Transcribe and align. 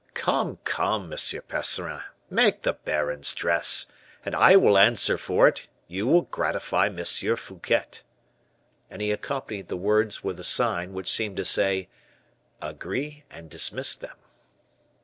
"Come, 0.15 0.57
come, 0.63 1.11
M. 1.11 1.11
Percerin, 1.47 2.01
make 2.27 2.63
the 2.63 2.73
baron's 2.73 3.35
dress; 3.35 3.85
and 4.25 4.35
I 4.35 4.55
will 4.55 4.75
answer 4.79 5.15
for 5.15 5.47
it 5.47 5.67
you 5.87 6.07
will 6.07 6.23
gratify 6.23 6.87
M. 6.87 6.97
Fouquet." 7.37 7.85
And 8.89 8.99
he 8.99 9.11
accompanied 9.11 9.67
the 9.67 9.77
words 9.77 10.23
with 10.23 10.39
a 10.39 10.43
sign, 10.43 10.93
which 10.93 11.07
seemed 11.07 11.37
to 11.37 11.45
say, 11.45 11.87
"Agree, 12.63 13.25
and 13.29 13.47
dismiss 13.47 13.95
them." 13.95 14.17